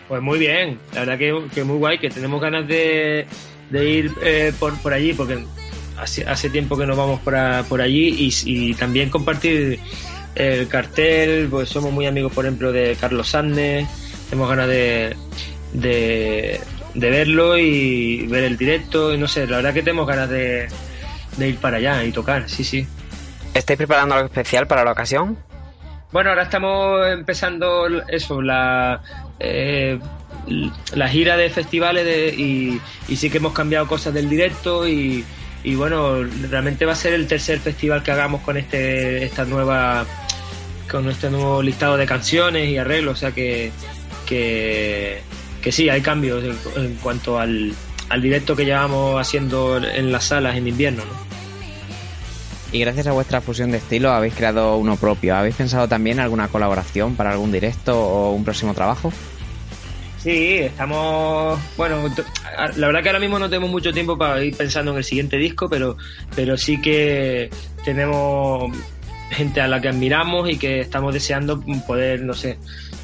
Pues 0.07 0.21
muy 0.21 0.37
bien, 0.37 0.77
la 0.93 0.99
verdad 1.01 1.17
que, 1.17 1.35
que 1.53 1.63
muy 1.63 1.77
guay, 1.77 1.97
que 1.97 2.09
tenemos 2.09 2.39
ganas 2.39 2.67
de, 2.67 3.25
de 3.71 3.89
ir 3.89 4.11
eh, 4.21 4.53
por, 4.59 4.79
por 4.81 4.93
allí, 4.93 5.13
porque 5.13 5.43
hace, 5.97 6.25
hace 6.25 6.49
tiempo 6.49 6.77
que 6.77 6.85
nos 6.85 6.95
vamos 6.95 7.19
por, 7.21 7.35
a, 7.35 7.63
por 7.63 7.81
allí 7.81 8.15
y, 8.19 8.31
y 8.45 8.73
también 8.75 9.09
compartir 9.09 9.79
el 10.35 10.67
cartel, 10.67 11.47
pues 11.49 11.69
somos 11.69 11.91
muy 11.91 12.05
amigos, 12.05 12.31
por 12.33 12.45
ejemplo, 12.45 12.71
de 12.71 12.95
Carlos 12.99 13.29
Sandes, 13.29 13.87
tenemos 14.29 14.49
ganas 14.49 14.67
de, 14.67 15.15
de, 15.73 16.59
de, 16.93 17.09
verlo 17.09 17.57
y 17.57 18.27
ver 18.27 18.43
el 18.43 18.57
directo, 18.57 19.13
y 19.13 19.17
no 19.17 19.27
sé, 19.27 19.47
la 19.47 19.57
verdad 19.57 19.73
que 19.73 19.81
tenemos 19.81 20.07
ganas 20.07 20.29
de, 20.29 20.67
de 21.37 21.49
ir 21.49 21.57
para 21.57 21.77
allá 21.77 22.03
y 22.03 22.11
tocar, 22.11 22.49
sí, 22.49 22.63
sí. 22.63 22.87
¿Estáis 23.53 23.77
preparando 23.77 24.15
algo 24.15 24.27
especial 24.27 24.67
para 24.67 24.83
la 24.83 24.91
ocasión? 24.91 25.37
Bueno, 26.11 26.29
ahora 26.29 26.43
estamos 26.43 27.07
empezando 27.07 27.87
eso, 28.07 28.41
la, 28.41 29.01
eh, 29.39 29.99
la 30.93 31.09
gira 31.09 31.35
de 31.35 31.49
festivales 31.49 32.05
de, 32.05 32.29
y, 32.29 32.81
y, 33.07 33.15
sí 33.15 33.29
que 33.29 33.37
hemos 33.37 33.53
cambiado 33.53 33.87
cosas 33.87 34.13
del 34.13 34.29
directo 34.29 34.87
y, 34.87 35.25
y, 35.63 35.75
bueno, 35.75 36.23
realmente 36.49 36.85
va 36.85 36.93
a 36.93 36.95
ser 36.95 37.13
el 37.13 37.27
tercer 37.27 37.59
festival 37.59 38.03
que 38.03 38.11
hagamos 38.11 38.41
con 38.41 38.55
este 38.55 39.25
esta 39.25 39.45
nueva 39.45 40.05
con 40.89 41.09
este 41.09 41.29
nuevo 41.29 41.61
listado 41.61 41.97
de 41.97 42.05
canciones 42.05 42.69
y 42.69 42.77
arreglos, 42.77 43.15
o 43.15 43.17
sea 43.17 43.31
que, 43.31 43.71
que, 44.25 45.21
que 45.61 45.71
sí, 45.71 45.89
hay 45.89 46.01
cambios 46.01 46.43
en, 46.43 46.83
en 46.83 46.95
cuanto 46.95 47.39
al, 47.39 47.73
al, 48.09 48.21
directo 48.21 48.55
que 48.55 48.65
llevamos 48.65 49.19
haciendo 49.19 49.77
en 49.77 50.11
las 50.11 50.25
salas 50.25 50.55
en 50.55 50.67
invierno. 50.67 51.03
¿no? 51.05 51.25
Y 52.71 52.79
gracias 52.79 53.07
a 53.07 53.13
vuestra 53.13 53.39
fusión 53.39 53.71
de 53.71 53.77
estilo 53.77 54.11
habéis 54.11 54.33
creado 54.33 54.75
uno 54.77 54.97
propio. 54.97 55.35
¿Habéis 55.35 55.55
pensado 55.55 55.87
también 55.87 56.19
alguna 56.19 56.49
colaboración 56.49 57.15
para 57.15 57.31
algún 57.31 57.51
directo 57.51 57.97
o 57.97 58.31
un 58.33 58.43
próximo 58.43 58.73
trabajo? 58.73 59.13
Sí, 60.17 60.55
estamos. 60.55 61.59
Bueno, 61.77 62.11
la 62.75 62.87
verdad 62.87 63.03
que 63.03 63.09
ahora 63.09 63.19
mismo 63.19 63.37
no 63.37 63.47
tenemos 63.47 63.69
mucho 63.69 63.93
tiempo 63.93 64.17
para 64.17 64.43
ir 64.43 64.57
pensando 64.57 64.91
en 64.91 64.97
el 64.97 65.03
siguiente 65.03 65.37
disco, 65.37 65.69
pero, 65.69 65.97
pero 66.35 66.57
sí 66.57 66.81
que 66.81 67.49
tenemos 67.85 68.75
gente 69.31 69.61
a 69.61 69.67
la 69.67 69.81
que 69.81 69.89
admiramos 69.89 70.49
y 70.49 70.57
que 70.57 70.81
estamos 70.81 71.13
deseando 71.13 71.61
poder, 71.87 72.21
no 72.21 72.33
sé, 72.33 72.57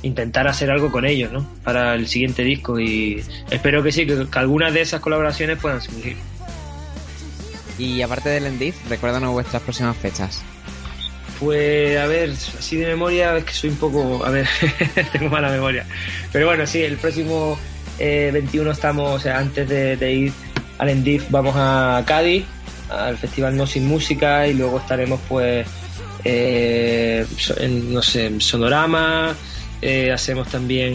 intentar 0.04 0.48
hacer 0.48 0.72
algo 0.72 0.92
con 0.92 1.06
ellos, 1.06 1.32
¿no? 1.32 1.48
Para 1.64 1.96
el 1.96 2.08
siguiente 2.08 2.44
disco 2.44 2.80
y 2.80 3.24
espero 3.50 3.84
que 3.84 3.92
sí, 3.92 4.06
que, 4.06 4.28
que 4.28 4.40
algunas 4.40 4.74
de 4.74 4.82
esas 4.82 5.02
colaboraciones 5.02 5.58
puedan 5.60 5.82
surgir. 5.82 6.18
Y 7.78 8.02
aparte 8.02 8.30
del 8.30 8.46
Endif, 8.46 8.76
recuérdanos 8.90 9.32
vuestras 9.32 9.62
próximas 9.64 9.98
fechas. 9.98 10.44
Pues 11.40 11.98
a 11.98 12.06
ver, 12.06 12.30
así 12.30 12.78
de 12.78 12.86
memoria, 12.86 13.36
es 13.38 13.46
que 13.46 13.54
soy 13.54 13.72
un 13.72 13.78
poco. 13.78 14.24
A 14.24 14.30
ver, 14.30 14.48
tengo 15.12 15.30
mala 15.30 15.50
memoria. 15.50 15.86
Pero 16.32 16.46
bueno, 16.46 16.68
sí, 16.68 16.84
el 16.84 16.98
próximo 16.98 17.58
eh, 17.98 18.30
21 18.32 18.70
estamos, 18.70 19.10
o 19.16 19.20
sea, 19.20 19.40
antes 19.40 19.68
de, 19.68 19.98
de 19.98 20.14
ir 20.14 20.34
al 20.78 20.90
Endif, 20.90 21.26
vamos 21.32 21.56
a 21.58 22.04
Cádiz, 22.06 22.46
al 22.90 23.18
Festival 23.18 23.58
No 23.58 23.66
Sin 23.66 23.88
Música, 23.88 24.48
y 24.48 24.54
luego 24.54 24.78
estaremos, 24.78 25.20
pues, 25.28 25.66
eh, 26.24 27.26
en, 27.58 27.94
no 27.94 28.02
sé, 28.02 28.40
Sonorama, 28.40 29.36
eh, 29.82 30.12
hacemos 30.12 30.48
también 30.48 30.94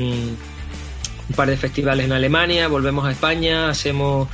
un 1.28 1.34
par 1.34 1.48
de 1.48 1.56
festivales 1.56 2.06
en 2.06 2.12
Alemania, 2.12 2.68
volvemos 2.68 3.04
a 3.04 3.12
España, 3.12 3.68
hacemos. 3.68 4.28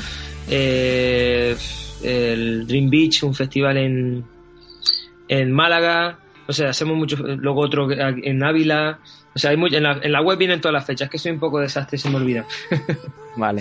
Eh, 0.49 1.57
el 2.03 2.67
Dream 2.67 2.91
Beach, 2.91 3.23
un 3.23 3.33
festival 3.33 3.77
en, 3.77 4.25
en 5.29 5.53
Málaga, 5.53 6.19
o 6.49 6.53
sea, 6.53 6.71
hacemos 6.71 6.97
mucho, 6.97 7.17
luego 7.17 7.61
otro 7.61 7.89
en 7.93 8.43
Ávila, 8.43 8.99
o 9.35 9.39
sea, 9.39 9.51
hay 9.51 9.57
muy, 9.57 9.75
en, 9.75 9.85
la, 9.85 9.99
en, 10.03 10.13
la, 10.13 10.21
web 10.21 10.37
vienen 10.37 10.61
todas 10.61 10.75
las 10.75 10.85
fechas, 10.85 11.09
que 11.09 11.19
soy 11.19 11.33
un 11.33 11.39
poco 11.39 11.61
desastre, 11.61 11.99
se 11.99 12.11
me 12.11 12.17
olvida. 12.17 12.45
vale. 13.37 13.61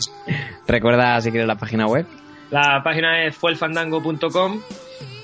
Recuerda 0.68 1.22
si 1.22 1.32
quieres 1.32 1.48
la 1.48 1.58
página 1.58 1.88
web. 1.88 2.06
La 2.50 2.82
página 2.84 3.24
es 3.26 3.36
fuelfandango.com 3.36 4.62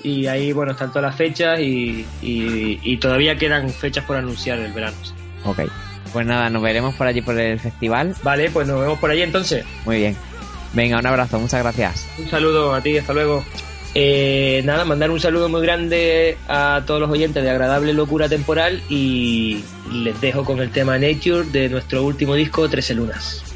y 0.02 0.26
ahí, 0.26 0.52
bueno, 0.52 0.72
están 0.72 0.90
todas 0.90 1.10
las 1.10 1.16
fechas 1.16 1.60
y, 1.60 2.06
y, 2.22 2.80
y, 2.82 2.96
todavía 2.98 3.36
quedan 3.36 3.68
fechas 3.70 4.04
por 4.04 4.16
anunciar 4.16 4.58
el 4.58 4.72
verano. 4.72 4.96
Ok. 5.44 5.60
Pues 6.12 6.26
nada, 6.26 6.48
nos 6.50 6.62
veremos 6.62 6.94
por 6.94 7.06
allí 7.06 7.20
por 7.20 7.38
el 7.38 7.60
festival. 7.60 8.14
Vale, 8.22 8.50
pues 8.50 8.66
nos 8.66 8.80
vemos 8.80 8.98
por 8.98 9.10
allí 9.10 9.22
entonces. 9.22 9.64
Muy 9.84 9.98
bien. 9.98 10.16
Venga, 10.72 10.98
un 10.98 11.06
abrazo, 11.06 11.38
muchas 11.38 11.62
gracias. 11.62 12.06
Un 12.18 12.28
saludo 12.28 12.74
a 12.74 12.80
ti, 12.80 12.96
hasta 12.98 13.12
luego. 13.12 13.44
Eh, 13.94 14.62
nada, 14.64 14.84
mandar 14.84 15.10
un 15.10 15.18
saludo 15.18 15.48
muy 15.48 15.62
grande 15.62 16.36
a 16.46 16.82
todos 16.86 17.00
los 17.00 17.10
oyentes 17.10 17.42
de 17.42 17.50
Agradable 17.50 17.92
Locura 17.94 18.28
Temporal 18.28 18.82
y 18.88 19.64
les 19.90 20.20
dejo 20.20 20.44
con 20.44 20.60
el 20.60 20.70
tema 20.70 20.98
Nature 20.98 21.44
de 21.50 21.68
nuestro 21.68 22.04
último 22.04 22.34
disco, 22.34 22.68
Trece 22.68 22.94
Lunas. 22.94 23.47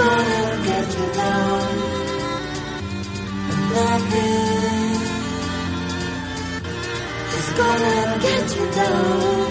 gonna 0.00 0.64
get 0.68 0.86
you 0.98 1.06
down. 1.22 1.62
And 3.50 3.64
Nothing 3.74 5.00
is 7.38 7.48
gonna 7.60 8.18
get 8.26 8.56
you 8.56 8.66
down. 8.80 9.49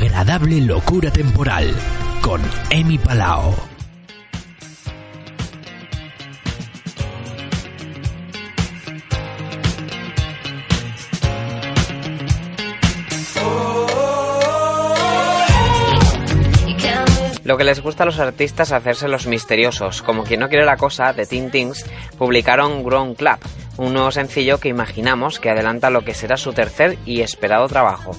Agradable 0.00 0.60
Locura 0.60 1.10
Temporal 1.10 1.74
con 2.22 2.40
Emi 2.70 2.98
Palao. 2.98 3.52
Lo 17.42 17.56
que 17.56 17.64
les 17.64 17.80
gusta 17.80 18.04
a 18.04 18.06
los 18.06 18.20
artistas 18.20 18.68
es 18.68 18.72
hacerse 18.72 19.08
los 19.08 19.26
misteriosos. 19.26 20.02
Como 20.02 20.22
quien 20.22 20.38
no 20.38 20.48
quiere 20.48 20.64
la 20.64 20.76
cosa, 20.76 21.12
The 21.12 21.26
Teen 21.26 21.50
Tings 21.50 21.84
publicaron 22.16 22.84
Grown 22.84 23.16
Club, 23.16 23.38
un 23.78 23.94
nuevo 23.94 24.12
sencillo 24.12 24.60
que 24.60 24.68
imaginamos 24.68 25.40
que 25.40 25.50
adelanta 25.50 25.90
lo 25.90 26.04
que 26.04 26.14
será 26.14 26.36
su 26.36 26.52
tercer 26.52 26.98
y 27.04 27.22
esperado 27.22 27.66
trabajo. 27.66 28.16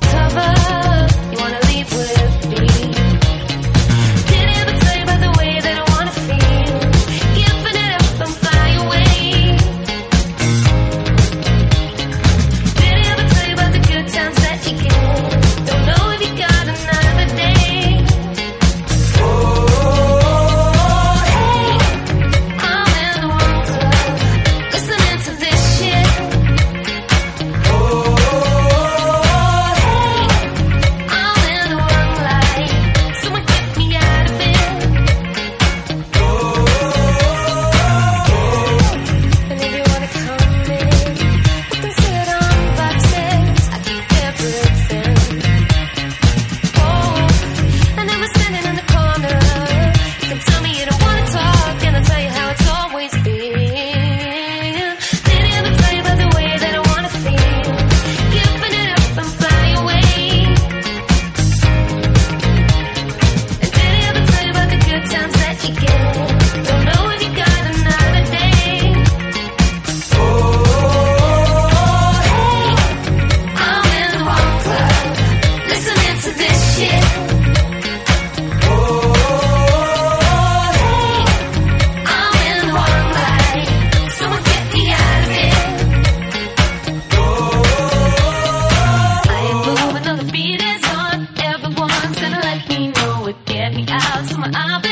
I'll, 93.88 94.56
I'll 94.56 94.82
be 94.82 94.89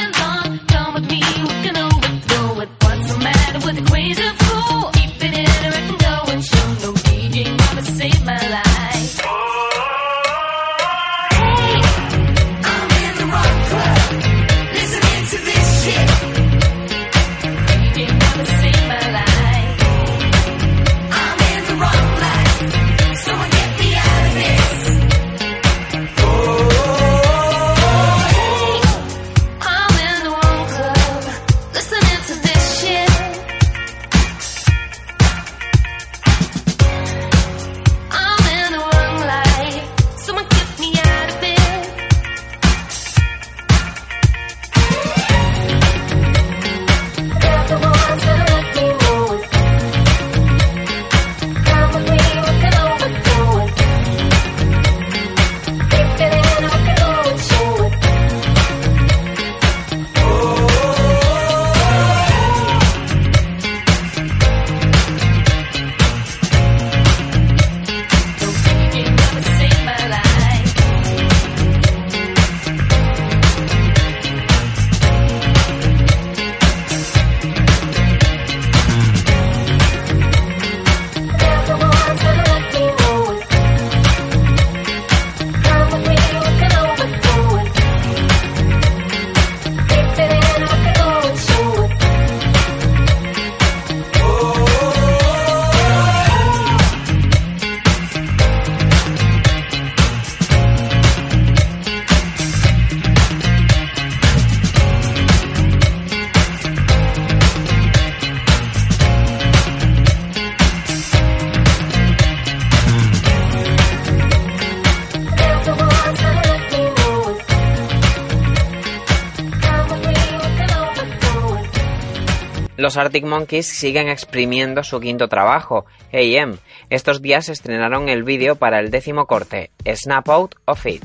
Los 122.77 122.95
Arctic 122.95 123.25
Monkeys 123.25 123.67
siguen 123.67 124.07
exprimiendo 124.07 124.83
su 124.83 124.99
quinto 124.99 125.27
trabajo, 125.27 125.85
AM. 126.13 126.57
Estos 126.89 127.21
días 127.21 127.49
estrenaron 127.49 128.07
el 128.07 128.23
vídeo 128.23 128.55
para 128.55 128.79
el 128.79 128.91
décimo 128.91 129.25
corte, 129.25 129.71
Snap 129.85 130.29
Out 130.29 130.55
of 130.65 130.85
It. 130.85 131.03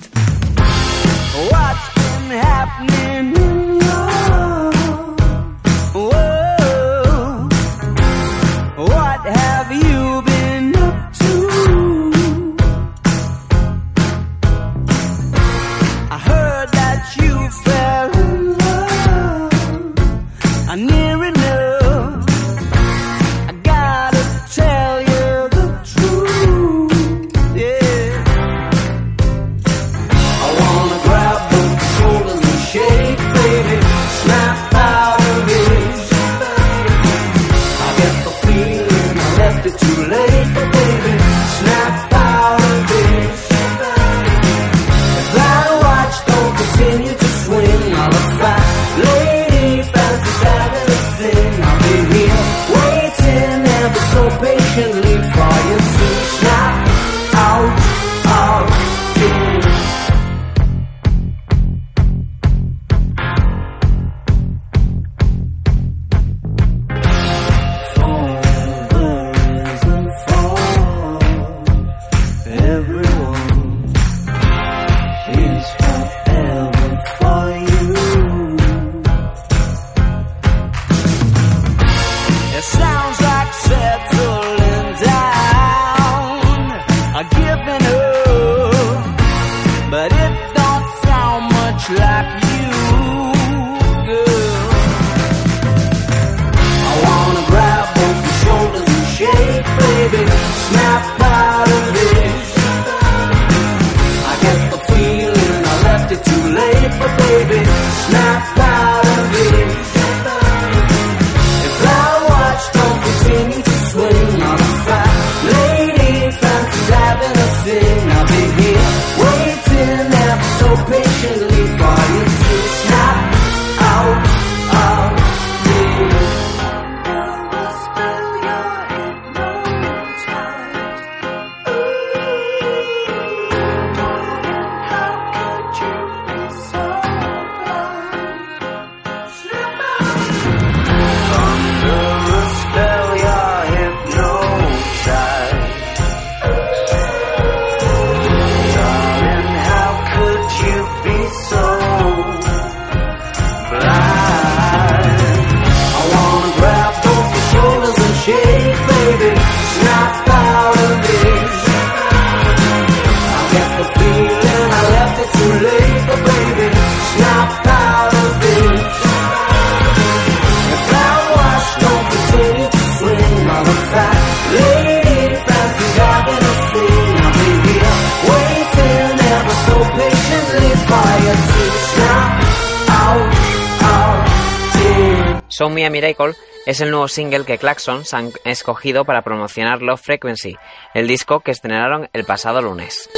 Es 186.73 186.81
el 186.81 186.91
nuevo 186.91 187.07
single 187.07 187.45
que 187.45 187.59
Claxons 187.59 188.15
han 188.15 188.33
escogido 188.45 189.05
para 189.05 189.21
promocionar 189.21 189.83
Love 189.83 190.01
Frequency, 190.01 190.57
el 190.95 191.07
disco 191.07 191.41
que 191.41 191.51
estrenaron 191.51 192.09
el 192.15 192.25
pasado 192.25 192.63
lunes. 192.63 193.11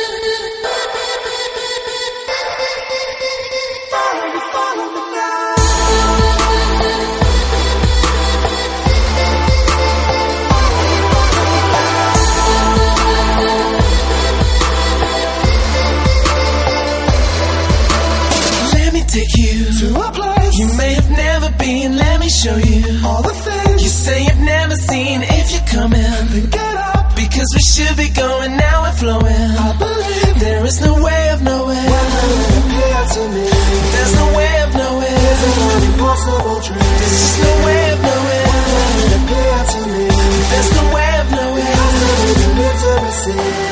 Let 21.96 22.18
me 22.18 22.28
show 22.28 22.56
you 22.56 23.06
all 23.06 23.22
the 23.22 23.33
say 24.04 24.20
you've 24.24 24.44
never 24.44 24.76
seen. 24.76 25.22
If 25.22 25.46
you're 25.52 25.68
coming, 25.76 26.12
then 26.32 26.46
get 26.50 26.76
up 26.92 27.16
because 27.16 27.48
we 27.56 27.62
should 27.72 27.96
be 27.96 28.10
going 28.12 28.52
now. 28.56 28.82
We're 28.84 28.98
flowing. 29.00 29.50
I 29.66 29.70
believe 29.80 30.34
there 30.44 30.64
is 30.66 30.78
no 30.84 30.92
way 31.02 31.22
of 31.34 31.40
knowing. 31.42 31.86
When 31.92 32.38
it 32.44 32.60
appear 32.60 33.00
to 33.16 33.22
me, 33.34 33.46
there's 33.94 34.14
no 34.20 34.26
way 34.36 34.52
of 34.64 34.70
knowing. 34.80 35.18
It's 35.30 35.42
an 35.48 35.82
impossible 35.88 36.58
dream. 36.66 36.92
There's 37.00 37.16
just 37.24 37.38
no 37.44 37.52
way 37.66 37.82
of 37.94 38.00
knowing. 38.08 38.46
When 38.76 38.92
it 39.04 39.12
appear 39.18 39.58
to 39.72 39.80
me, 39.92 40.04
there's 40.52 40.70
no 40.78 40.84
way 40.96 41.10
of 41.22 41.28
knowing. 41.36 41.72
How 41.80 41.90
to 41.96 42.48
live 42.60 42.76
to 42.84 42.90
receive. 43.08 43.63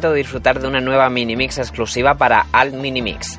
De 0.00 0.16
disfrutar 0.16 0.60
de 0.60 0.68
una 0.68 0.80
nueva 0.80 1.10
mini 1.10 1.34
mix 1.36 1.58
exclusiva 1.58 2.14
para 2.14 2.46
Alt 2.52 2.74
Mini 2.74 3.02
Mix. 3.02 3.38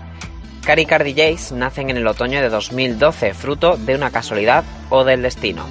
Cari 0.66 0.86
Car 0.86 1.04
DJs 1.04 1.54
nacen 1.54 1.90
en 1.90 1.98
el 1.98 2.06
otoño 2.08 2.42
de 2.42 2.50
2012, 2.50 3.34
fruto 3.34 3.78
de 3.78 3.96
una 3.96 4.12
casualidad 4.12 4.64
o 4.90 5.04
del 5.04 5.22
destino. 5.22 5.66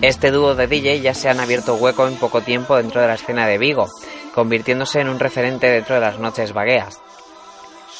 Este 0.00 0.30
dúo 0.32 0.54
de 0.54 0.66
DJ 0.66 1.00
ya 1.00 1.14
se 1.14 1.28
han 1.28 1.38
abierto 1.38 1.74
hueco 1.76 2.08
en 2.08 2.16
poco 2.16 2.40
tiempo 2.40 2.76
dentro 2.76 3.00
de 3.00 3.06
la 3.08 3.14
escena 3.14 3.46
de 3.46 3.58
Vigo, 3.58 3.88
convirtiéndose 4.34 5.00
en 5.00 5.08
un 5.10 5.20
referente 5.20 5.68
dentro 5.70 5.94
de 5.94 6.00
las 6.00 6.18
noches 6.18 6.52
vagueas. 6.52 6.98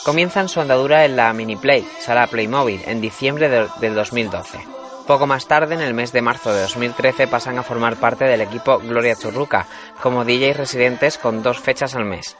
Comienzan 0.04 0.48
su 0.48 0.60
andadura 0.60 1.04
en 1.04 1.14
la 1.14 1.32
Mini 1.32 1.54
Play, 1.54 1.86
sala 2.00 2.26
Playmobil, 2.26 2.80
en 2.86 3.00
diciembre 3.00 3.48
de- 3.48 3.68
del 3.80 3.94
2012. 3.94 4.58
Poco 5.12 5.26
más 5.26 5.46
tarde, 5.46 5.74
en 5.74 5.82
el 5.82 5.92
mes 5.92 6.10
de 6.10 6.22
marzo 6.22 6.54
de 6.54 6.62
2013, 6.62 7.26
pasan 7.26 7.58
a 7.58 7.62
formar 7.62 7.96
parte 7.96 8.24
del 8.24 8.40
equipo 8.40 8.78
Gloria 8.78 9.14
Churruca, 9.14 9.66
como 10.02 10.24
DJs 10.24 10.56
residentes 10.56 11.18
con 11.18 11.42
dos 11.42 11.60
fechas 11.60 11.94
al 11.94 12.06
mes. 12.06 12.34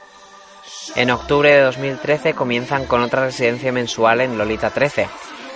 En 0.96 1.10
octubre 1.10 1.54
de 1.54 1.60
2013 1.60 2.32
comienzan 2.32 2.86
con 2.86 3.02
otra 3.02 3.26
residencia 3.26 3.72
mensual 3.72 4.22
en 4.22 4.38
Lolita 4.38 4.70
13 4.70 5.06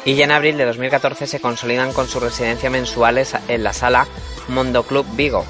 y 0.04 0.14
ya 0.14 0.26
en 0.26 0.30
abril 0.30 0.58
de 0.58 0.66
2014 0.66 1.26
se 1.26 1.40
consolidan 1.40 1.94
con 1.94 2.06
su 2.06 2.20
residencia 2.20 2.68
mensual 2.68 3.24
en 3.48 3.64
la 3.64 3.72
sala 3.72 4.06
Mondo 4.48 4.82
Club 4.82 5.06
Vigo. 5.12 5.46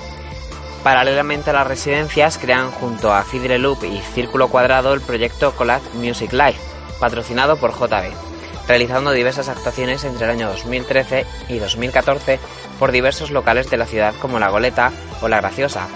Paralelamente 0.85 1.51
a 1.51 1.55
las 1.55 1.67
residencias 1.67 2.39
crean 2.39 2.71
junto 2.71 3.13
a 3.13 3.25
Fidre 3.25 3.59
Loop 3.59 3.83
y 3.83 3.99
Círculo 4.15 4.47
Cuadrado 4.47 4.95
el 4.95 5.01
proyecto 5.01 5.51
Collab 5.57 5.83
Music 5.95 6.33
Live, 6.33 6.61
patrocinado 7.01 7.57
por 7.57 7.73
JB, 7.73 8.26
realizando 8.69 9.13
diversas 9.13 9.49
actuaciones 9.49 10.05
entre 10.05 10.25
el 10.25 10.31
año 10.31 10.49
2013 10.49 11.27
y 11.49 11.59
2014 11.59 12.39
por 12.79 12.93
diversos 12.93 13.31
locales 13.31 13.71
de 13.71 13.77
la 13.77 13.87
ciudad 13.87 14.15
como 14.21 14.39
La 14.39 14.51
Goleta 14.51 14.93
o 15.23 15.29
La 15.29 15.41
Graciosa, 15.41 15.89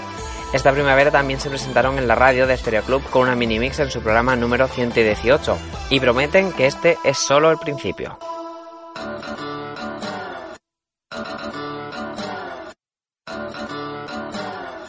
esta 0.53 0.73
primavera 0.73 1.13
también 1.13 1.39
se 1.39 1.49
presentaron 1.49 1.99
en 1.99 2.09
la 2.09 2.17
radio 2.17 2.47
de 2.47 2.57
Stereo 2.57 2.83
Club 2.83 3.03
con 3.11 3.23
una 3.23 3.37
mini 3.37 3.61
mix 3.61 3.79
en 3.79 3.91
su 3.91 4.01
programa 4.01 4.35
número 4.35 4.67
118 4.67 5.59
y 5.91 6.01
prometen 6.01 6.53
que 6.53 6.67
este 6.67 6.99
es 7.05 7.19
solo 7.19 7.53
el 7.53 7.59
principio. 7.59 8.19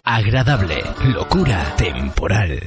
Agradable, 0.03 0.84
locura 1.03 1.75
temporal. 1.77 2.59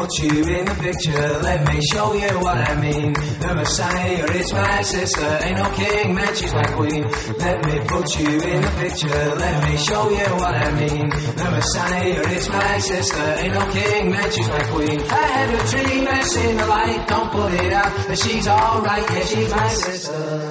Put 0.00 0.18
you 0.18 0.30
in 0.30 0.64
the 0.64 0.76
picture, 0.80 1.28
let 1.42 1.60
me 1.68 1.78
show 1.92 2.14
you 2.14 2.32
what 2.40 2.56
I 2.56 2.74
mean. 2.80 3.12
The 3.12 3.52
Messiah 3.54 4.24
is 4.40 4.52
my 4.52 4.80
sister, 4.80 5.28
ain't 5.44 5.58
no 5.58 5.68
king, 5.74 6.14
man, 6.14 6.34
she's 6.34 6.54
my 6.54 6.68
queen. 6.72 7.02
Let 7.36 7.56
me 7.66 7.74
put 7.84 8.08
you 8.18 8.32
in 8.52 8.60
the 8.62 8.72
picture, 8.80 9.22
let 9.44 9.56
me 9.64 9.76
show 9.76 10.08
you 10.08 10.28
what 10.40 10.54
I 10.54 10.70
mean. 10.80 11.06
The 11.40 11.48
Messiah 11.56 12.20
is 12.36 12.48
my 12.48 12.78
sister, 12.78 13.26
ain't 13.40 13.54
no 13.54 13.64
king, 13.70 14.10
man, 14.10 14.30
she's 14.30 14.48
my 14.48 14.64
queen. 14.72 15.00
I 15.00 15.26
had 15.36 15.48
a 15.54 15.60
dream, 15.68 16.08
I 16.08 16.20
seen 16.22 16.56
the 16.56 16.66
light, 16.66 17.06
don't 17.06 17.30
put 17.30 17.52
it 17.52 17.72
out, 17.72 17.92
but 18.08 18.18
she's 18.18 18.48
alright, 18.48 19.10
yeah, 19.10 19.24
she's 19.26 19.50
my 19.50 19.68
sister. 19.68 20.49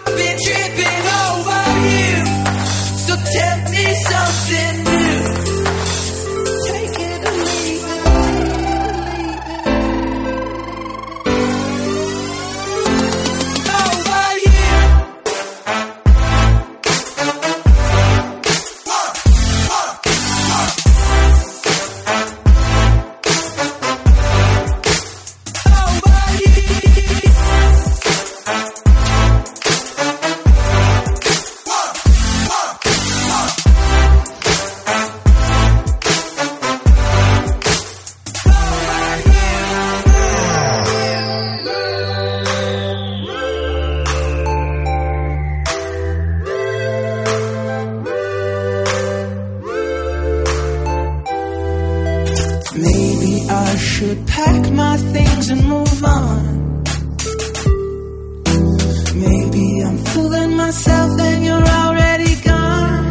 Should 53.88 54.28
pack 54.28 54.72
my 54.72 54.98
things 54.98 55.50
and 55.50 55.64
move 55.64 56.04
on. 56.04 56.84
Maybe 59.26 59.66
I'm 59.88 59.98
fooling 60.12 60.58
myself 60.58 61.20
and 61.20 61.46
you're 61.46 61.70
already 61.84 62.34
gone. 62.52 63.06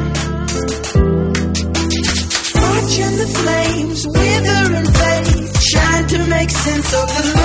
Watching 2.65 3.15
the 3.23 3.29
flames 3.41 4.07
wither 4.07 4.65
and 4.79 4.89
fade, 4.99 5.51
trying 5.73 6.07
to 6.15 6.19
make 6.37 6.51
sense 6.51 6.91
of 7.03 7.09
the 7.17 7.36